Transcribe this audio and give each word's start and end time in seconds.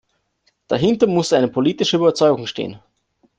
Dahinter 0.67 1.05
muss 1.05 1.31
eine 1.31 1.47
politische 1.47 1.97
Überzeugung 1.97 2.47
stehen. 2.47 2.81